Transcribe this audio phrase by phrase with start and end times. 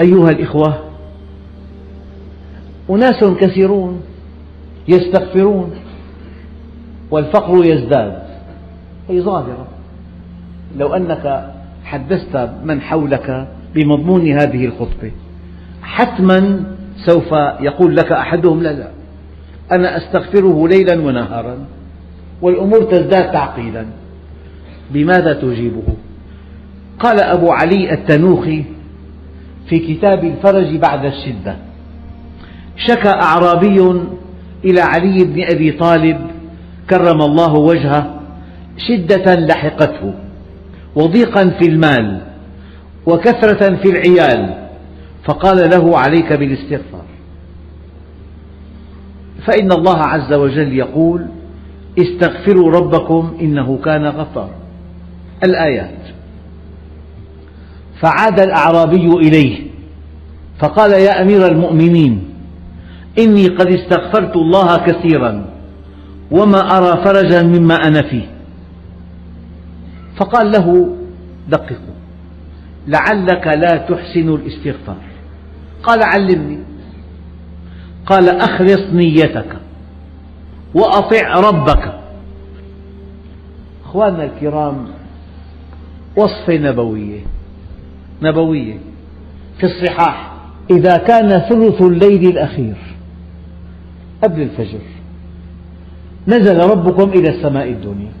[0.00, 0.78] أيها الإخوة
[2.90, 4.00] أناس كثيرون
[4.88, 5.70] يستغفرون
[7.10, 8.22] والفقر يزداد.
[9.08, 9.66] هي ظاهرة.
[10.76, 15.12] لو أنك حدثت من حولك بمضمون هذه الخطبة
[15.82, 16.64] حتما
[17.06, 18.88] سوف يقول لك أحدهم لا لا
[19.72, 21.58] أنا أستغفره ليلا ونهارا
[22.42, 23.86] والأمور تزداد تعقيدا
[24.90, 25.82] بماذا تجيبه؟
[26.98, 28.64] قال أبو علي التنوخي
[29.68, 31.56] في كتاب الفرج بعد الشدة.
[32.76, 34.02] شكى أعرابي
[34.64, 36.18] إلى علي بن أبي طالب
[36.90, 38.20] كرم الله وجهه
[38.88, 40.14] شدة لحقته
[40.96, 42.20] وضيقا في المال
[43.06, 44.68] وكثرة في العيال
[45.24, 47.04] فقال له عليك بالاستغفار.
[49.46, 51.26] فإن الله عز وجل يقول
[51.98, 54.58] استغفروا ربكم إنه كان غفارا
[55.44, 56.17] الآيات.
[58.00, 59.68] فعاد الأعرابي إليه.
[60.60, 62.28] فقال يا أمير المؤمنين
[63.18, 65.44] إني قد استغفرت الله كثيرا
[66.30, 68.26] وما أرى فرجا مما أنا فيه.
[70.16, 70.96] فقال له
[71.48, 71.98] دققوا
[72.86, 74.96] لعلك لا تحسن الاستغفار.
[75.82, 76.58] قال علمني.
[78.06, 79.56] قال أخلص نيتك
[80.74, 82.00] وأطع ربك.
[83.84, 84.86] أخواننا الكرام
[86.16, 87.20] وصفة نبوية.
[88.22, 88.78] نبوية
[89.58, 90.32] في الصحاح.
[90.70, 92.76] إذا كان ثلث الليل الأخير
[94.22, 94.78] قبل الفجر
[96.28, 98.12] نزل ربكم إلى السماء الدنيا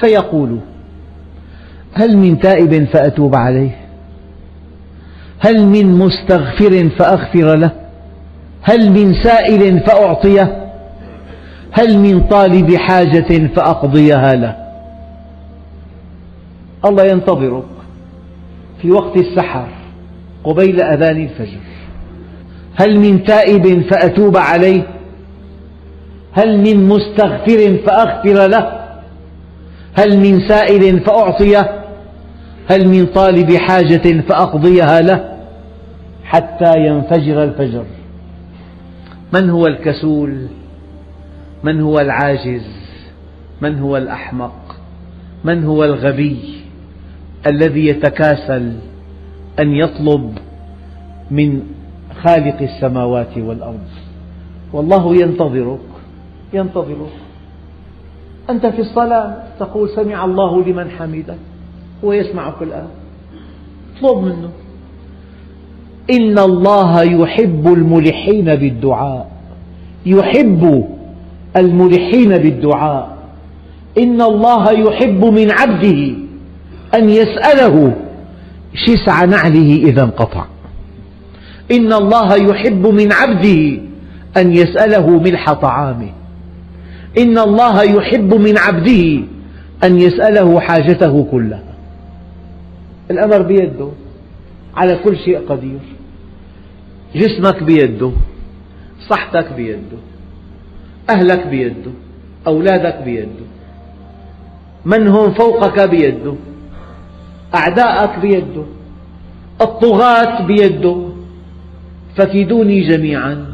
[0.00, 0.58] فيقول
[1.92, 3.76] هل من تائب فأتوب عليه؟
[5.38, 7.70] هل من مستغفر فأغفر له؟
[8.62, 10.70] هل من سائل فأعطيه؟
[11.72, 14.56] هل من طالب حاجة فأقضيها له؟
[16.84, 17.64] الله ينتظرك.
[18.82, 19.68] في وقت السحر
[20.44, 21.60] قبيل أذان الفجر.
[22.74, 24.82] هل من تائب فأتوب عليه؟
[26.32, 28.82] هل من مستغفر فأغفر له؟
[29.98, 31.82] هل من سائل فأعطيه؟
[32.70, 35.38] هل من طالب حاجة فأقضيها له؟
[36.24, 37.84] حتى ينفجر الفجر.
[39.32, 40.46] من هو الكسول؟
[41.64, 42.66] من هو العاجز؟
[43.60, 44.76] من هو الأحمق؟
[45.44, 46.61] من هو الغبي؟
[47.46, 48.72] الذي يتكاسل
[49.60, 50.38] أن يطلب
[51.30, 51.62] من
[52.22, 53.88] خالق السماوات والأرض.
[54.72, 55.80] والله ينتظرك
[56.52, 57.12] ينتظرك.
[58.50, 61.34] أنت في الصلاة تقول سمع الله لمن حمده
[62.04, 62.88] هو يسمعك الآن
[63.96, 64.50] اطلب منه.
[66.10, 69.30] إن الله يحب الملحين بالدعاء.
[70.06, 70.84] يحب
[71.56, 73.18] الملحين بالدعاء.
[73.98, 76.21] إن الله يحب من عبده
[76.94, 77.96] أن يسأله.
[78.74, 80.44] شسع نعله إذا انقطع.
[81.72, 83.80] إن الله يحب من عبده
[84.36, 86.10] أن يسأله ملح طعامه.
[87.18, 89.24] إن الله يحب من عبده
[89.84, 91.74] أن يسأله حاجته كلها.
[93.10, 93.88] الأمر بيده.
[94.76, 95.80] على كل شيء قدير.
[97.14, 98.12] جسمك بيده.
[99.10, 99.98] صحتك بيده.
[101.10, 101.90] أهلك بيده.
[102.46, 103.46] أولادك بيده.
[104.84, 106.34] من هم فوقك بيده.
[107.54, 108.64] أعداءك بيده
[109.60, 110.96] الطغاة بيده
[112.16, 113.46] فكيدوني جميعا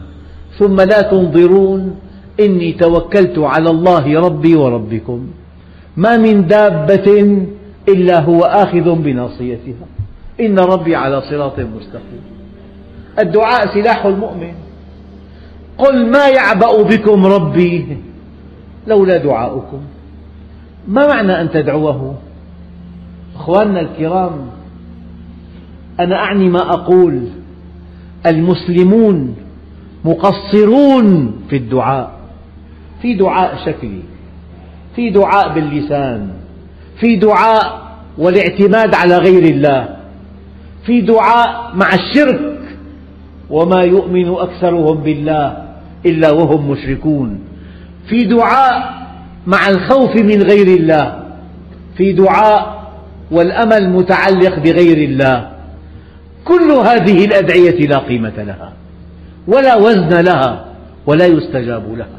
[0.59, 1.97] ثم لا تنظرون
[2.41, 5.27] إني توكلت على الله ربي وربكم.
[5.97, 7.39] ما من دابة
[7.89, 9.87] إلا هو آخذ بناصيتها.
[10.41, 12.23] إن ربي على صراط مستقيم.
[13.19, 14.53] الدعاء سلاح المؤمن.
[15.79, 17.99] قل ما يعبأ بكم ربي
[18.87, 19.81] لولا دعاؤكم.
[20.89, 22.15] ما معنى أن تدعوه؟
[23.39, 24.33] أخواننا الكرام
[26.01, 27.23] أنا أعني ما أقول.
[28.27, 29.37] المسلمون
[30.05, 32.11] مقصرون في الدعاء
[33.03, 34.03] في دعاء شكلي
[34.97, 36.31] في دعاء باللسان
[37.01, 37.89] في دعاء
[38.19, 39.97] والاعتماد على غير الله
[40.87, 42.59] في دعاء مع الشرك.
[43.51, 45.57] وما يؤمن أكثرهم بالله
[46.07, 47.41] إلا وهم مشركون.
[48.09, 48.99] في دعاء
[49.47, 51.23] مع الخوف من غير الله
[51.97, 52.78] في دعاء
[53.31, 55.51] والأمل متعلق بغير الله.
[56.45, 58.73] كل هذه الأدعية لا قيمة لها
[59.47, 60.65] ولا وزن لها
[61.07, 62.19] ولا يستجاب لها.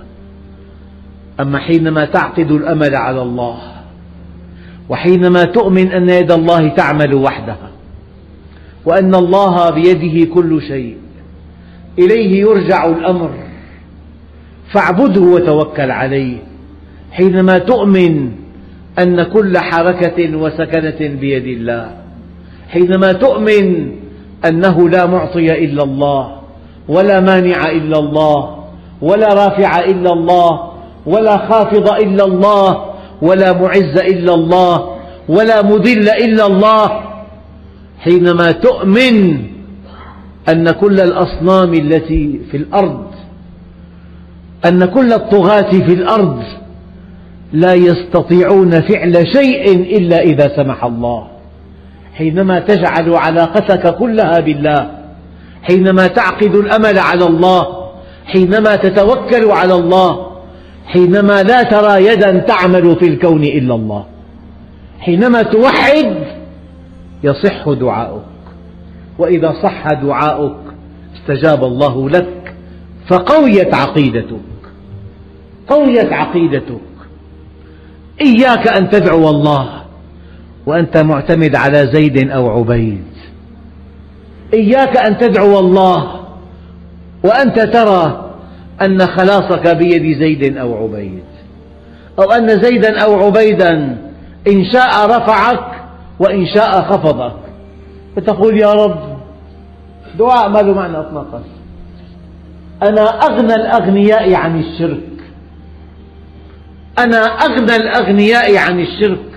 [1.39, 3.57] أما حينما تعقد الأمل على الله
[4.89, 7.69] وحينما تؤمن أن يد الله تعمل وحدها
[8.85, 10.97] وأن الله بيده كل شيء
[11.99, 13.31] إليه يرجع الأمر
[14.71, 16.37] فاعبده وتوكل عليه.
[17.11, 18.31] حينما تؤمن
[18.99, 21.91] أن كل حركة وسكنة بيد الله.
[22.69, 23.91] حينما تؤمن
[24.45, 26.35] أنه لا معطي إلا الله
[26.87, 28.65] ولا مانع إلا الله
[29.01, 30.71] ولا رافع إلا الله
[31.05, 32.85] ولا خافض إلا الله
[33.21, 34.95] ولا معز إلا الله
[35.29, 37.01] ولا مذل إلا الله
[37.99, 39.39] حينما تؤمن
[40.49, 43.05] أن كل الأصنام التي في الأرض
[44.65, 46.43] أن كل الطغاة في الأرض
[47.53, 51.27] لا يستطيعون فعل شيء إلا إذا سمح الله.
[52.13, 54.91] حينما تجعل علاقتك كلها بالله
[55.63, 57.89] حينما تعقد الأمل على الله
[58.25, 60.29] حينما تتوكل على الله
[60.85, 64.05] حينما لا ترى يدا تعمل في الكون إلا الله.
[64.99, 66.15] حينما توحد
[67.23, 68.21] يصح دعاؤك.
[69.17, 70.59] وإذا صح دعاؤك
[71.15, 72.53] استجاب الله لك
[73.07, 74.39] فقويت عقيدتك.
[75.67, 76.88] قويت عقيدتك.
[78.21, 79.69] إياك أن تدعو الله
[80.65, 83.03] وأنت معتمد على زيد أو عبيد.
[84.53, 86.19] إياك أن تدعو الله
[87.23, 88.31] وأنت ترى
[88.81, 91.23] أن خلاصك بيد زيد أو عبيد.
[92.19, 93.97] أو أن زيدا أو عبيدا
[94.47, 95.65] إن شاء رفعك
[96.19, 97.35] وإن شاء خفضك.
[98.15, 99.17] فتقول يا رب
[100.19, 101.43] دعاء ما له معنى إطلاقا.
[102.83, 105.08] أنا أغنى الأغنياء عن الشرك.
[107.03, 109.29] أنا أغنى الأغنياء عن الشرك.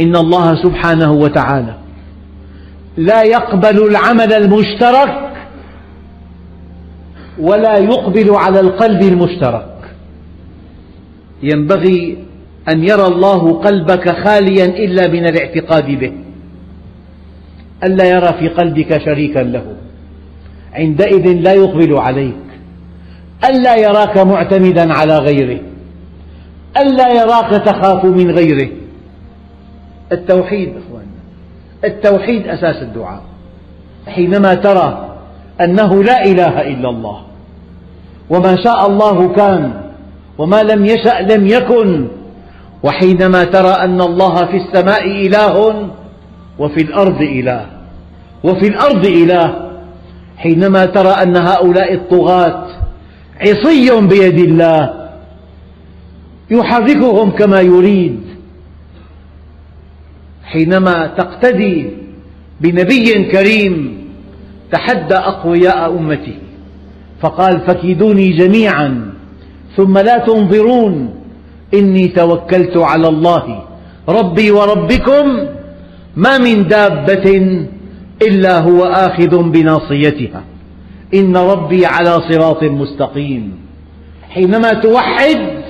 [0.00, 1.74] إن الله سبحانه وتعالى
[2.96, 5.32] لا يقبل العمل المشترك
[7.38, 9.76] ولا يقبل على القلب المشترك.
[11.42, 12.24] ينبغي
[12.68, 16.12] أن يرى الله قلبك خاليا إلا من الاعتقاد به.
[17.84, 19.76] ألا يرى في قلبك شريكا له.
[20.74, 22.45] عندئذ لا يقبل عليك.
[23.44, 25.60] ألا يراك معتمدا على غيره.
[26.76, 28.68] ألا يراك تخاف من غيره.
[30.12, 31.20] التوحيد أخواننا
[31.84, 33.22] التوحيد أساس الدعاء.
[34.06, 35.18] حينما ترى
[35.60, 37.20] أنه لا إله إلا الله
[38.30, 39.72] وما شاء الله كان
[40.38, 42.08] وما لم يشأ لم يكن
[42.82, 45.88] وحينما ترى أن الله في السماء إله
[46.58, 47.66] وفي الأرض إله
[48.44, 49.70] وفي الأرض إله
[50.36, 52.65] حينما ترى أن هؤلاء الطغاة
[53.40, 55.08] عصي بيد الله.
[56.50, 58.20] يحركهم كما يريد.
[60.44, 61.90] حينما تقتدي
[62.60, 63.98] بنبي كريم
[64.72, 66.38] تحدى أقوياء أمته
[67.20, 69.12] فقال فكيدوني جميعا
[69.76, 71.14] ثم لا تنظرون.
[71.74, 73.62] إني توكلت على الله.
[74.08, 75.46] ربي وربكم
[76.16, 77.26] ما من دابة
[78.22, 80.44] إلا هو آخذ بناصيتها.
[81.14, 83.58] إن ربي على صراط مستقيم.
[84.28, 85.64] حينما توحد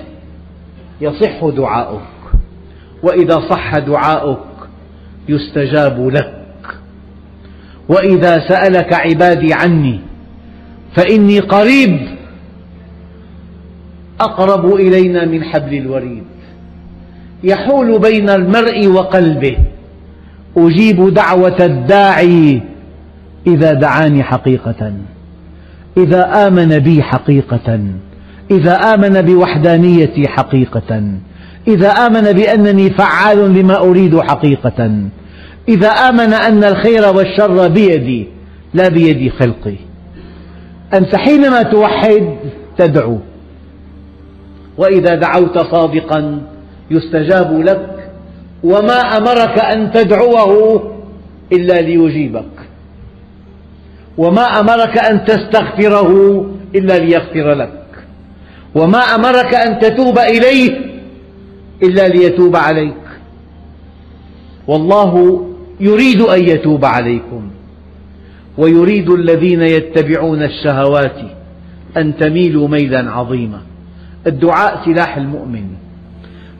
[1.01, 2.01] يصح دعاؤك
[3.03, 4.39] وإذا صح دعاؤك
[5.29, 6.33] يستجاب لك.
[7.89, 10.01] وإذا سألك عبادي عني
[10.97, 11.99] فإني قريب
[14.21, 16.25] أقرب إلينا من حبل الوريد.
[17.45, 19.57] يحول بين المرء وقلبه
[20.57, 22.63] أجيب دعوة الداعي
[23.47, 24.93] إذا دعاني حقيقة.
[25.97, 27.81] إذا آمن بي حقيقة
[28.51, 31.03] إذا آمن بوحدانيتي حقيقة
[31.69, 35.09] إذا آمن بأنني فعال لما أريد حقيقة
[35.69, 38.27] إذا آمن أن الخير والشر بيدي
[38.75, 39.77] لا بيد خلقي.
[40.95, 42.37] أنت حينما توحد
[42.79, 43.19] تدعو
[44.79, 46.43] وإذا دعوت صادقا
[46.91, 48.11] يستجاب لك
[48.65, 50.93] وما أمرك أن تدعوه
[51.53, 52.56] إلا ليجيبك.
[54.19, 56.11] وما أمرك أن تستغفره
[56.75, 57.83] إلا ليغفر لك.
[58.75, 60.79] وما أمرك أن تتوب إليه
[61.83, 62.95] إلا ليتوب عليك.
[64.67, 65.45] والله
[65.81, 67.51] يريد أن يتوب عليكم.
[68.59, 71.17] ويريد الذين يتبعون الشهوات
[71.97, 73.61] أن تميلوا ميلا عظيما.
[74.27, 75.67] الدعاء سلاح المؤمن.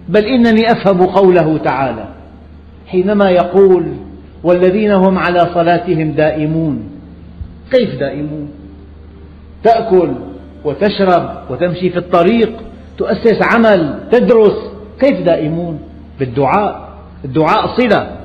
[0.09, 2.09] بل إنني أفهم قوله تعالى
[2.87, 3.87] حينما يقول
[4.43, 6.96] والذين هم على صلاتهم دائمون
[7.71, 8.51] كيف دائمون
[9.65, 10.13] تأكل
[10.65, 12.53] وتشرب وتمشي في الطريق
[12.99, 14.71] تؤسس عمل تدرس
[15.01, 15.81] كيف دائمون
[16.19, 16.89] بالدعاء.
[17.25, 18.17] الدعاء صلة.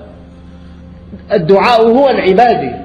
[1.34, 2.82] الدعاء هو العبادة.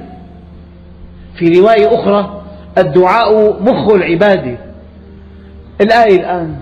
[1.36, 2.42] في رواية أخرى
[2.78, 4.56] الدعاء مخ العبادة.
[5.80, 6.56] الآية الآن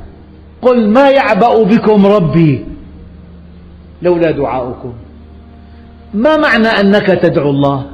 [0.62, 2.64] قل ما يعبأ بكم ربي؟
[4.02, 4.92] لولا دعاؤكم.
[6.14, 7.84] ما معنى أنك تدعو الله؟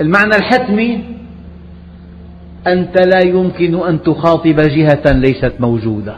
[0.00, 1.04] المعنى الحتمي
[2.66, 6.16] أنت لا يمكن أن تخاطب جهة ليست موجودة.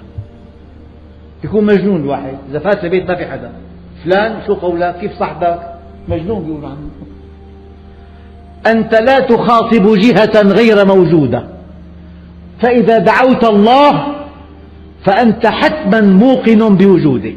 [1.44, 2.34] يكون مجنون الواحد.
[2.50, 3.50] إذا فات البيت ما في حدا.
[4.04, 5.58] فلان شو قولك كيف صحبك
[6.08, 6.90] مجنون بيقول عنه.
[8.66, 11.46] أنت لا تخاطب جهة غير موجودة.
[12.60, 14.14] فإذا دعوت الله
[15.04, 17.32] فأنت حتما موقن بوجوده.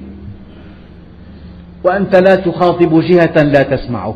[1.84, 4.16] وأنت لا تخاطب جهة لا تسمعك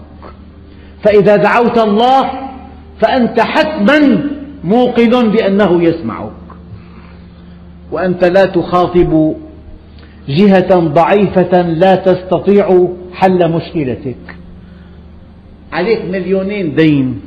[1.03, 2.31] فإذا دعوت الله
[3.01, 4.23] فأنت حتما
[4.63, 6.31] موقن بأنه يسمعك.
[7.91, 9.35] وأنت لا تخاطب
[10.29, 14.35] جهة ضعيفة لا تستطيع حل مشكلتك.
[15.71, 17.21] عليك مليونين دين.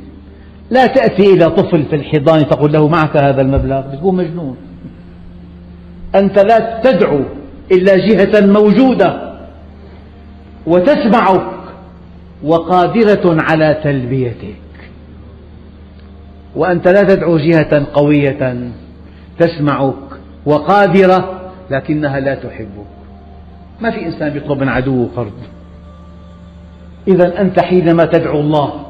[0.71, 4.57] لا تأتي إلى طفل في الحضانة تقول له معك هذا المبلغ بتكون مجنون.
[6.15, 7.19] أنت لا تدعو
[7.71, 9.33] إلا جهة موجودة
[10.67, 11.56] وتسمعك
[12.43, 14.55] وقادرة على تلبيتك.
[16.55, 18.71] وأنت لا تدعو جهة قوية
[19.39, 19.95] تسمعك
[20.45, 22.87] وقادرة لكنها لا تحبك.
[23.81, 25.33] ما في إنسان يطلب من عدوه قرض
[27.07, 28.85] إذا أنت حينما تدعو الله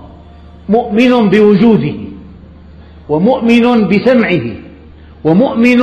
[0.70, 1.96] مؤمن بوجوده
[3.10, 4.56] ومؤمن بسمعه
[5.24, 5.82] ومؤمن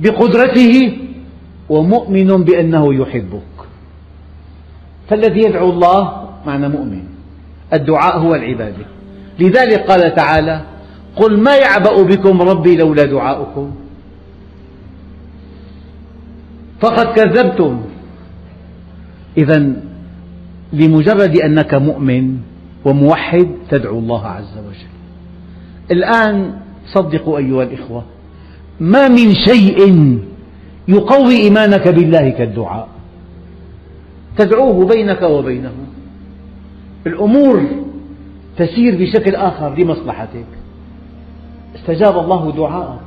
[0.00, 0.98] بقدرته
[1.68, 3.42] ومؤمن بأنه يحبك.
[5.08, 7.04] فالذي يدعو الله معنى مؤمن.
[7.72, 8.86] الدعاء هو العبادة.
[9.40, 10.56] لذلك قال تعالى
[11.16, 13.66] قل ما يعبأ بكم ربي لولا دعاؤكم.
[16.80, 17.80] فقد كذبتم.
[19.36, 19.72] إذا
[20.72, 22.24] لمجرد أنك مؤمن
[22.84, 24.94] وموحد تدعو الله عز وجل.
[25.90, 26.52] الآن
[26.94, 28.04] صدقوا أيها الإخوة
[28.80, 29.80] ما من شيء
[30.88, 32.88] يقوي إيمانك بالله كالدعاء.
[34.36, 35.87] تدعوه بينك وبينه
[37.08, 37.66] الأمور
[38.56, 40.46] تسير بشكل آخر لمصلحتك.
[41.76, 43.00] استجاب الله دعاءك.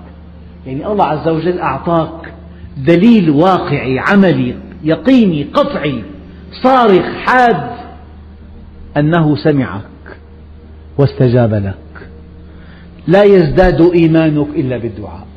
[0.68, 2.34] يعني الله عز وجل أعطاك
[2.78, 6.04] دليل واقعي عملي يقيني قطعي
[6.64, 7.72] صارخ حاد
[8.98, 9.82] أنه سمعك
[10.98, 12.08] واستجاب لك.
[13.08, 15.28] لا يزداد إيمانك إلا بالدعاء.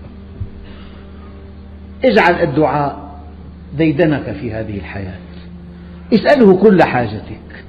[2.05, 3.21] اجعل الدعاء
[3.79, 5.19] ديدنك في هذه الحياة.
[6.15, 7.64] اسأله كل حاجتك.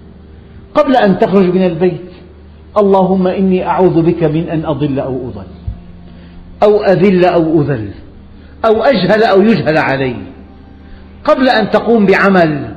[0.75, 2.11] قبل أن تخرج من البيت
[2.77, 5.47] اللهم إني أعوذ بك من أن أضل أو أضل
[6.63, 7.89] أو أذل أو أذل
[8.65, 10.15] أو أجهل أو يجهل علي.
[11.23, 12.75] قبل أن تقوم بعمل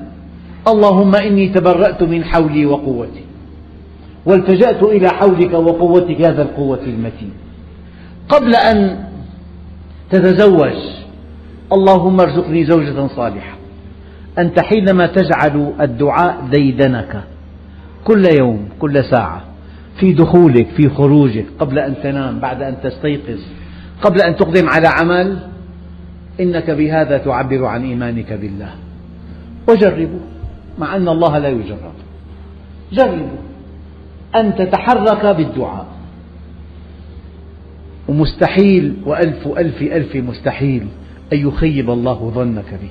[0.69, 3.25] اللهم إني تبرأت من حولي وقوتي
[4.27, 7.33] والتجأت إلى حولك وقوتك هذا القوة المتين.
[8.29, 9.05] قبل أن
[10.11, 10.79] تتزوج
[11.73, 13.57] اللهم ارزقني زوجة صالحة.
[14.39, 17.23] أنت حينما تجعل الدعاء ديدنك
[18.09, 19.45] كل يوم كل ساعة.
[20.01, 23.41] في دخولك في خروجك قبل أن تنام بعد أن تستيقظ
[24.03, 25.39] قبل أن تقدم على عمل
[26.41, 28.71] إنك بهذا تعبر عن إيمانك بالله.
[29.69, 30.21] وجربوا
[30.79, 31.97] مع أن الله لا يجرب.
[32.93, 33.39] جربوا
[34.37, 35.87] أن تتحرك بالدعاء.
[38.09, 40.87] ومستحيل وألف ألف ألف مستحيل
[41.33, 42.91] أن يخيب الله ظنك به.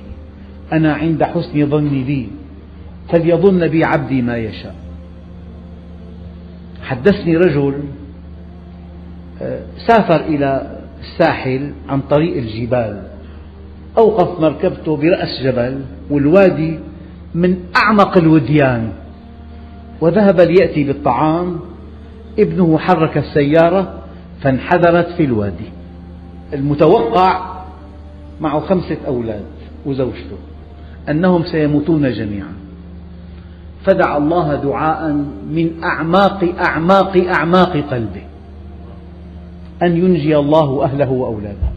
[0.76, 2.28] أنا عند حسن ظني بي
[3.08, 4.87] فليظن بي عبدي ما يشاء.
[6.88, 7.74] حدثني رجل
[9.42, 13.02] آه، سافر إلى الساحل عن طريق الجبال.
[13.98, 15.80] أوقف مركبته برأس جبل
[16.10, 16.78] والوادي
[17.34, 18.92] من أعمق الوديان.
[20.00, 21.60] وذهب ليأتي بالطعام.
[22.38, 24.02] ابنه حرك السيارة
[24.42, 25.70] فانحدرت في الوادي.
[26.52, 27.62] المتوقع
[28.40, 29.44] معه خمسة أولاد
[29.86, 30.36] وزوجته
[31.08, 32.67] أنهم سيموتون جميعا.
[33.84, 35.12] فدعا الله دعاء
[35.50, 38.22] من أعماق أعماق أعماق قلبه.
[39.82, 41.68] أن ينجي الله أهله وأولاده.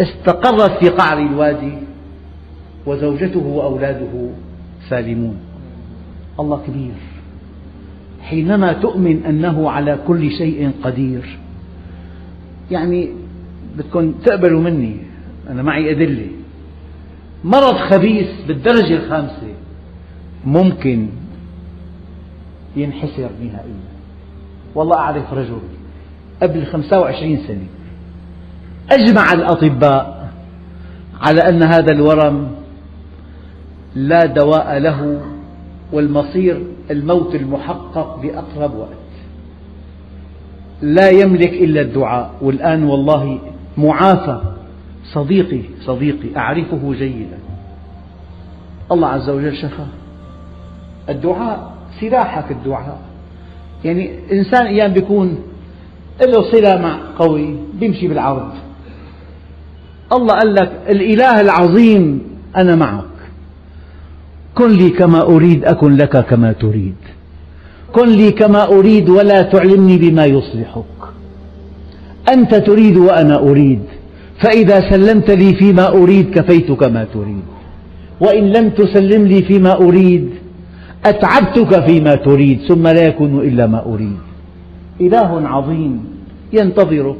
[0.00, 1.72] استقرت في قعر الوادي
[2.86, 4.30] وزوجته وأولاده
[4.88, 5.36] سالمون.
[6.40, 6.94] الله كبير.
[8.22, 11.38] حينما تؤمن أنه على كل شيء قدير.
[12.70, 13.08] يعني
[13.76, 14.96] بدكم تقبلوا مني
[15.50, 16.26] أنا معي أدلة.
[17.44, 19.54] مرض خبيث بالدرجة الخامسة.
[20.46, 21.08] ممكن
[22.76, 23.96] ينحسر نهائيا
[24.74, 25.58] والله أعرف رجل
[26.42, 27.66] قبل 25 سنة
[28.90, 30.32] أجمع الأطباء
[31.20, 32.50] على أن هذا الورم
[33.94, 35.20] لا دواء له
[35.92, 38.90] والمصير الموت المحقق بأقرب وقت.
[40.82, 42.34] لا يملك إلا الدعاء.
[42.40, 43.38] والآن والله
[43.78, 44.40] معافى.
[45.12, 47.38] صديقي صديقي أعرفه جيدا.
[48.92, 49.86] الله عز وجل شفاه.
[51.08, 52.98] الدعاء سلاحك الدعاء.
[53.84, 55.38] يعني إنسان أيام بيكون
[56.22, 58.50] له صلة مع قوي بيمشي بالعرض.
[60.12, 62.22] الله قال لك الإله العظيم
[62.56, 63.04] أنا معك.
[64.54, 66.94] كن لي كما أريد أكن لك كما تريد.
[67.92, 70.84] كن لي كما أريد ولا تعلمني بما يصلحك.
[72.32, 73.82] أنت تريد وأنا أريد.
[74.40, 77.44] فإذا سلمت لي فيما أريد كفيتك ما تريد.
[78.20, 80.30] وإن لم تسلم لي فيما أريد
[81.06, 84.18] أتعبتك فيما تريد ثم لا يكون إلا ما أريد.
[85.00, 86.04] إله عظيم
[86.52, 87.16] ينتظرك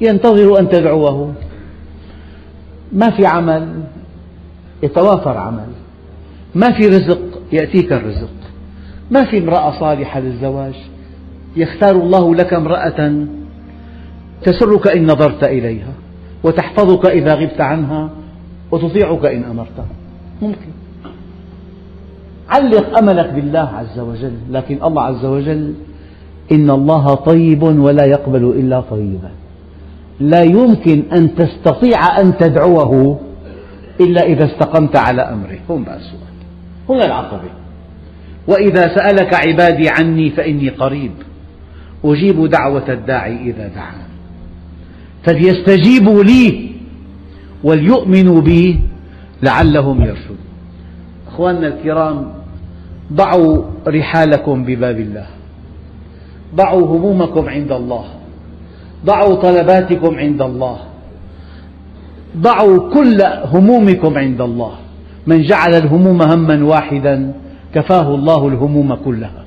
[0.00, 1.34] ينتظر أن تدعوه.
[2.92, 3.82] ما في عمل؟
[4.82, 5.68] يتوافر عمل.
[6.54, 7.20] ما في رزق؟
[7.52, 8.34] يأتيك الرزق.
[9.10, 10.74] ما في امرأة صالحة للزواج؟
[11.56, 13.26] يختار الله لك امرأة
[14.42, 15.92] تسرك إن نظرت إليها
[16.42, 18.10] وتحفظك إذا غبت عنها
[18.70, 19.86] وتطيعك إن أمرتها.
[20.42, 20.83] ممكن.
[22.48, 25.74] علق أملك بالله عز وجل لكن الله عز وجل
[26.52, 29.30] إن الله طيب ولا يقبل إلا طيبا.
[30.20, 33.20] لا يمكن أن تستطيع أن تدعوه
[34.00, 35.58] إلا إذا استقمت على أمره.
[35.68, 36.34] بقى السؤال.
[36.88, 37.50] هنا العقبة.
[38.48, 41.12] وإذا سألك عبادي عني فإني قريب.
[42.04, 44.04] أجيب دعوة الداعي إذا دعان.
[45.22, 46.70] فليستجيبوا لي
[47.64, 48.80] وليؤمنوا بي
[49.42, 50.43] لعلهم يرشدون.
[51.34, 52.26] أخواننا الكرام
[53.12, 55.26] ضعوا رحالكم بباب الله.
[56.54, 58.04] ضعوا همومكم عند الله.
[59.06, 60.78] ضعوا طلباتكم عند الله.
[62.36, 64.72] ضعوا كل همومكم عند الله.
[65.26, 67.32] من جعل الهموم هما واحدا
[67.74, 69.44] كفاه الله الهموم كلها.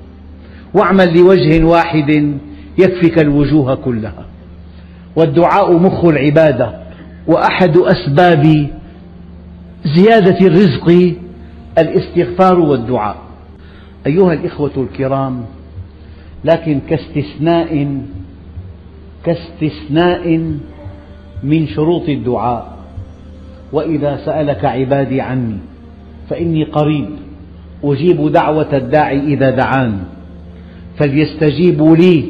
[0.74, 2.38] واعمل لوجه واحد
[2.77, 4.25] يكفك الوجوه كلها.
[5.15, 6.72] والدعاء مخ العبادة
[7.27, 8.67] وأحد أسباب
[9.96, 11.15] زيادة الرزق
[11.80, 13.18] الاستغفار والدعاء.
[14.08, 15.46] أيها الإخوة الكرام
[16.46, 18.02] لكن كاستثناء
[19.24, 20.58] كاستثناء
[21.44, 22.78] من شروط الدعاء.
[23.74, 25.58] وإذا سألك عبادي عني
[26.30, 27.10] فإني قريب
[27.84, 30.00] أجيب دعوة الداعي إذا دعان.
[30.98, 32.24] فليستجيبوا لي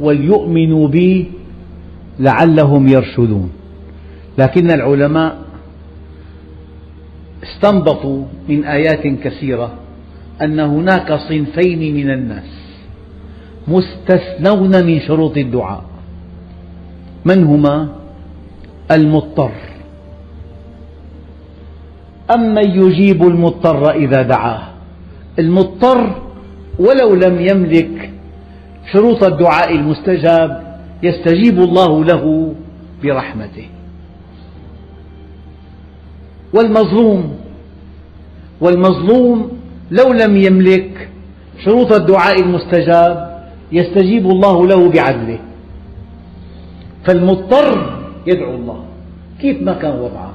[0.00, 1.26] وليؤمنوا بي
[2.20, 3.50] لعلهم يرشدون.
[4.38, 5.47] لكن العلماء
[7.42, 9.72] استنبطوا من آيات كثيرة
[10.42, 12.58] أن هناك صنفين من الناس
[13.68, 15.84] مستثنون من شروط الدعاء.
[17.24, 17.88] من هما؟
[18.90, 19.52] المضطر.
[22.34, 24.62] أمن يجيب المضطر إذا دعاه.
[25.38, 26.22] المضطر
[26.78, 28.10] ولو لم يملك
[28.92, 32.54] شروط الدعاء المستجاب يستجيب الله له
[33.02, 33.77] برحمته.
[36.52, 37.38] والمظلوم.
[38.60, 39.50] والمظلوم
[39.90, 41.08] لو لم يملك
[41.64, 45.38] شروط الدعاء المستجاب يستجيب الله له بعدله.
[47.04, 48.84] فالمضطر يدعو الله.
[49.40, 50.32] كيف ما كان وضعك؟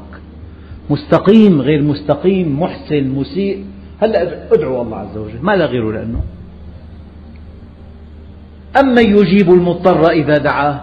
[0.89, 3.65] مستقيم غير مستقيم محسن مسيء.
[4.01, 5.39] هلا ادعو الله عز وجل.
[5.41, 6.21] ما لا غيره لأنه.
[8.79, 10.81] أما يجيب المضطر إذا دعاه.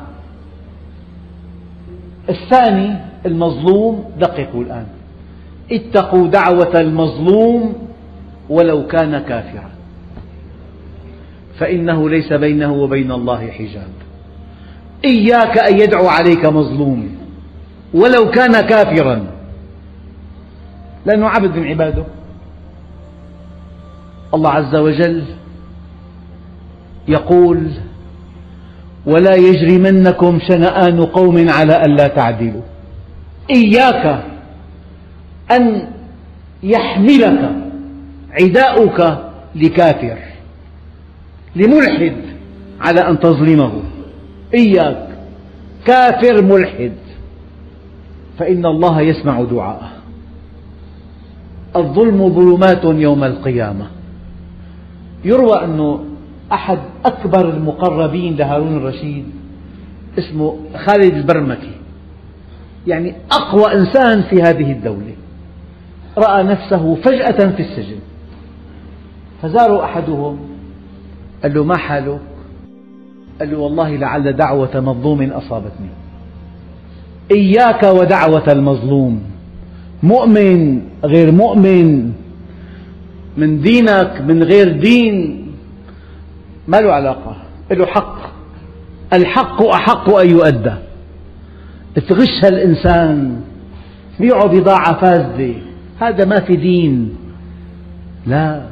[2.28, 4.86] الثاني المظلوم دققوا الآن.
[5.72, 7.74] اتقوا دعوة المظلوم
[8.48, 9.70] ولو كان كافرا.
[11.58, 13.92] فإنه ليس بينه وبين الله حجاب.
[15.04, 17.16] إياك أن يدعو عليك مظلوم
[17.94, 19.26] ولو كان كافرا.
[21.06, 22.04] لأنه عبد من عباده.
[24.34, 25.24] الله عز وجل
[27.08, 27.70] يقول
[29.06, 32.62] ولا يجرمنكم شنآن قوم على ألا تعدلوا.
[33.50, 34.29] إياك
[35.50, 35.88] أن
[36.62, 37.50] يحملك
[38.40, 39.18] عداؤك
[39.54, 40.18] لكافر
[41.56, 42.16] لملحد
[42.80, 43.72] على أن تظلمه.
[44.54, 45.08] إياك
[45.86, 46.92] كافر ملحد.
[48.38, 49.90] فإن الله يسمع دعاءه.
[51.76, 53.86] الظلم ظلمات يوم القيامة.
[55.24, 56.04] يروى أنه
[56.52, 59.24] أحد أكبر المقربين لهارون الرشيد
[60.18, 61.72] اسمه خالد البرمكي
[62.86, 65.14] يعني أقوى إنسان في هذه الدولة.
[66.18, 67.98] رأى نفسه فجأة في السجن.
[69.42, 70.38] فزاره أحدهم
[71.42, 72.20] قال له ما حالك؟
[73.40, 75.88] قال له والله لعل دعوة مظلوم أصابتني.
[77.30, 79.22] إياك ودعوة المظلوم.
[80.02, 82.12] مؤمن غير مؤمن
[83.36, 85.46] من دينك من غير دين.
[86.68, 87.36] ما له علاقة.
[87.70, 88.30] له حق.
[89.12, 90.74] الحق أحق أن يؤدى.
[92.08, 93.40] تغش الإنسان
[94.20, 95.69] بيعه بضاعة فاسدة
[96.00, 97.16] هذا ما في دين.
[98.26, 98.62] لا.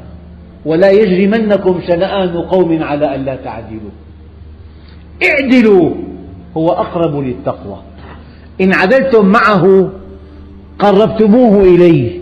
[0.65, 3.91] ولا يجرمنكم شنآن قوم على ألا تعدلوا.
[5.23, 5.91] اعدلوا.
[6.57, 7.77] هو أقرب للتقوى.
[8.61, 9.91] إن عدلتم معه
[10.79, 12.19] قربتموه إليه.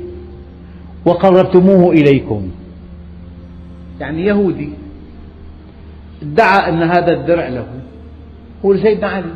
[1.06, 2.50] وقربتموه إليكم.
[4.00, 4.70] يعني يهودي
[6.22, 7.68] ادعى أن هذا الدرع له.
[8.66, 9.34] هو سيدنا علي.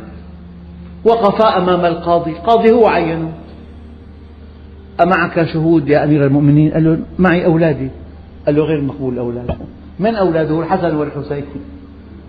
[1.04, 2.30] وقف أمام القاضي.
[2.30, 3.32] القاضي هو عينه.
[5.00, 7.88] أمعك شهود يا أمير المؤمنين؟ قال له معي أولادي.
[8.46, 9.50] قال له غير مقبول الأولاد
[9.98, 11.44] من أولاده؟ الحسن والحسين.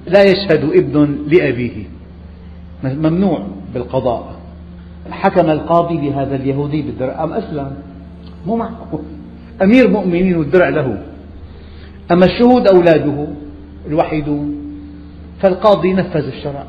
[0.07, 1.83] لا يشهد ابن لأبيه.
[2.83, 4.35] ممنوع بالقضاء.
[5.11, 7.23] حكم القاضي لهذا اليهودي بالدرع.
[7.23, 7.71] أم أسلم؟
[8.47, 9.01] مو معقول.
[9.61, 11.03] أمير مؤمنين والدرع له.
[12.11, 13.27] أما الشهود أولاده
[13.87, 14.55] الوحيدون
[15.39, 16.63] فالقاضي نفذ الشرع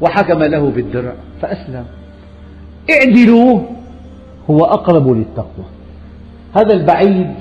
[0.00, 1.12] وحكم له بالدرع.
[1.42, 1.84] فأسلم.
[2.90, 3.60] اعدلوا
[4.50, 5.64] هو أقرب للتقوى.
[6.56, 7.34] هذا البعيد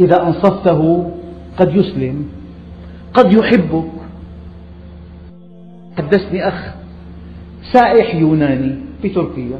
[0.00, 1.10] إذا أنصفته
[1.58, 2.28] قد يسلم
[3.14, 3.90] قد يحبك.
[5.98, 6.74] حدثني أخ
[7.72, 9.58] سائح يوناني في تركيا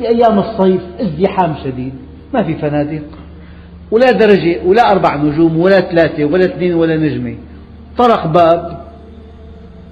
[0.00, 1.92] بأيام الصيف ازدحام شديد
[2.34, 3.02] ما في فنادق
[3.90, 7.36] ولا درجة ولا أربع نجوم ولا ثلاثة ولا اثنين ولا نجمة.
[7.98, 8.82] طرق باب.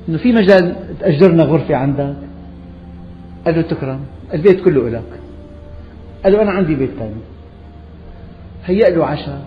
[0.08, 2.16] أنه في مجال تأجرنا غرفة عندك.
[3.46, 4.00] قال له تكرم
[4.34, 5.19] البيت كله لك
[6.24, 7.20] قال له أنا عندي بيت ثاني
[8.64, 9.42] هيأ له عشاء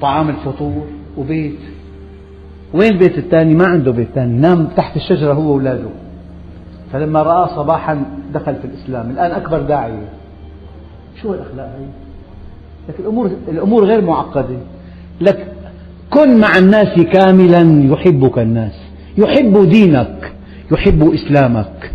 [0.00, 1.58] طعام الفطور وبيت.
[2.74, 5.88] وين البيت الثاني ما عنده بيت ثاني نام تحت الشجرة هو وأولاده
[6.92, 9.10] فلما رأى صباحا دخل في الإسلام.
[9.10, 10.08] الآن أكبر داعية
[11.22, 11.86] شو الأخلاق هي
[12.88, 14.58] لكن الأمور, الأمور غير معقدة.
[15.20, 15.52] لك
[16.10, 18.72] كن مع الناس كاملا يحبك الناس.
[19.18, 20.32] يحب دينك
[20.72, 21.92] يحب إسلامك.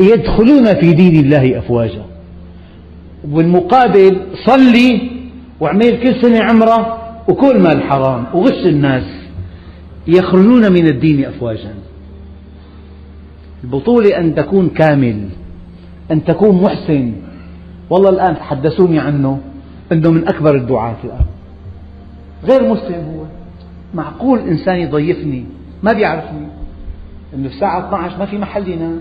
[0.00, 2.07] يدخلون في دين الله أفواجا.
[3.28, 5.10] بالمقابل صلي
[5.60, 9.04] واعمل كل سنة عمرة وكل مال حرام وغش الناس.
[10.06, 11.74] يخرجون من الدين أفواجا.
[13.64, 15.28] البطولة أن تكون كامل
[16.10, 17.12] أن تكون محسن.
[17.90, 19.40] والله الآن تحدثوني عنه
[19.92, 21.26] أنه من أكبر الدعاة الآن.
[22.44, 23.24] غير مسلم هو.
[23.94, 25.44] معقول إنسان يضيفني
[25.82, 26.46] ما بيعرفني.
[27.34, 29.00] أنه الساعة 12 ما في محل ينام.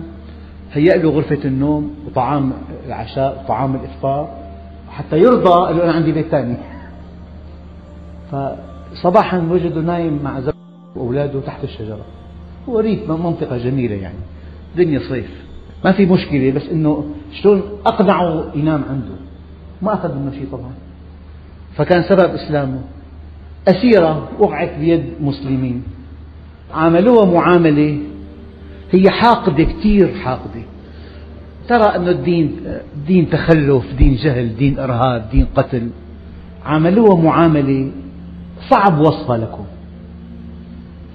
[0.74, 2.54] هيأ له غرفة النوم وطعام
[2.88, 4.30] العشاء وطعام الإفطار
[4.90, 6.58] حتى يرضى قال أنا عندي بيت ثاني.
[8.32, 10.58] فصباحا وجده نايم مع زوجته
[10.96, 12.06] وأولاده تحت الشجرة.
[12.70, 14.18] هو ريف منطقة جميلة يعني.
[14.78, 15.46] دنيا صيف.
[15.86, 17.06] ما في مشكلة بس إنه
[17.42, 19.16] شلون أقنعه ينام عنده.
[19.82, 20.72] ما أخذ منه شيء طبعا.
[21.76, 22.80] فكان سبب إسلامه.
[23.68, 25.84] أسيرة وقعت بيد مسلمين.
[26.74, 28.00] عاملوها معاملة.
[28.92, 30.62] هي حاقدة كثير حاقدة.
[31.70, 32.60] ترى أن الدين
[33.08, 35.90] دين تخلف دين جهل دين إرهاب دين قتل
[36.66, 37.92] عاملوها معاملة
[38.70, 39.66] صعب وصفها لكم.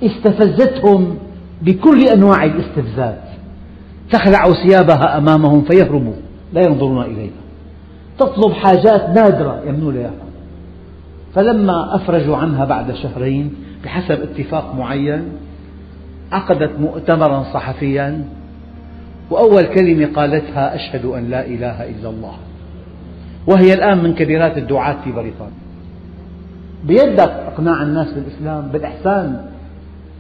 [0.03, 1.19] استفزتهم
[1.63, 3.19] بكل أنواع الاستفزاز.
[4.11, 6.15] تخلع ثيابها أمامهم فيهربوا
[6.53, 7.43] لا ينظرون إليها.
[8.19, 10.11] تطلب حاجات نادرة يمنوا لها
[11.35, 15.23] فلما أفرجوا عنها بعد شهرين بحسب اتفاق معين
[16.33, 18.25] عقدت مؤتمرا صحفيا
[19.33, 22.35] وأول كلمة قالتها أشهد أن لا إله إلا الله.
[23.47, 25.63] وهي الآن من كبيرات الدعاة في بريطانيا.
[26.85, 29.45] بيدك إقناع الناس بالإسلام بالإحسان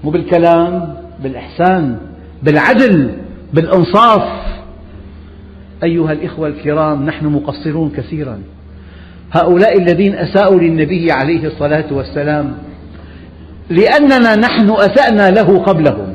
[0.04, 1.96] مو بالكلام بالإحسان
[2.42, 3.10] بالعدل
[3.54, 4.42] بالإنصاف.
[5.84, 8.38] أيها الإخوة الكرام نحن مقصرون كثيرا.
[9.32, 12.52] هؤلاء الذين أساءوا للنبي عليه الصلاة والسلام
[13.70, 16.11] لأننا نحن أسأنا له قبلهم.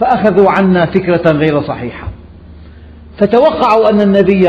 [0.00, 2.08] فأخذوا عنا فكرة غير صحيحة.
[3.18, 4.48] فتوقعوا أن النبي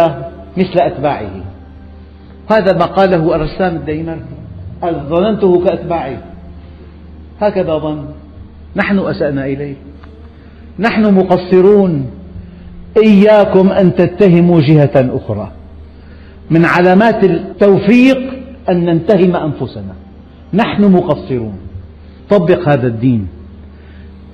[0.57, 1.43] مثل أتباعه.
[2.51, 4.21] هذا ما قاله الرسام الديمركي
[4.81, 6.17] قال ظننته كأتباعه؟
[7.41, 8.05] هكذا ظن.
[8.75, 9.75] نحن أسأنا إليه.
[10.79, 12.11] نحن مقصرون.
[13.03, 15.51] إياكم أن تتهموا جهة أخرى.
[16.49, 18.33] من علامات التوفيق
[18.69, 19.93] أن ننتهم أنفسنا.
[20.53, 21.57] نحن مقصرون.
[22.29, 23.27] طبق هذا الدين.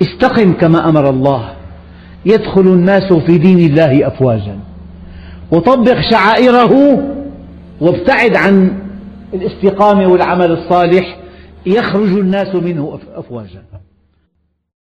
[0.02, 1.50] استقم كما أمر الله.
[2.26, 4.60] يدخل الناس في دين الله أفواجا.
[5.52, 7.04] وطبق شعائره
[7.82, 8.80] وابتعد عن
[9.34, 11.18] الاستقامة والعمل الصالح.
[11.66, 13.62] يخرج الناس منه أفواجا.